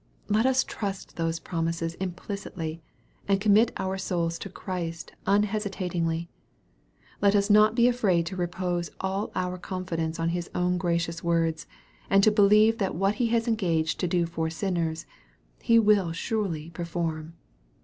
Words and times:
Let 0.29 0.47
us 0.47 0.63
trust 0.63 1.15
those 1.15 1.37
promises 1.37 1.93
implicitly, 1.93 2.81
and 3.27 3.39
commit 3.39 3.71
our 3.77 3.99
souls 3.99 4.39
to 4.39 4.49
Christ 4.49 5.11
unhesitatingly. 5.27 6.27
Let 7.21 7.35
us 7.35 7.51
not 7.51 7.75
be 7.75 7.87
afraid 7.87 8.25
to 8.25 8.35
repose 8.35 8.89
all 8.99 9.31
our 9.35 9.59
confidence 9.59 10.19
on 10.19 10.29
His 10.29 10.49
own 10.55 10.79
gracious 10.79 11.23
words, 11.23 11.67
and 12.09 12.23
to 12.23 12.31
believe 12.31 12.79
that 12.79 12.95
what 12.95 13.13
He 13.21 13.27
has 13.27 13.47
engaged 13.47 13.99
to 13.99 14.07
do 14.07 14.25
for 14.25 14.49
sinners, 14.49 15.05
He 15.61 15.77
will 15.77 16.11
surely 16.13 16.71
perform. 16.71 17.35